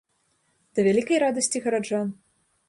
[0.79, 2.11] Да вялікай радасці гараджан.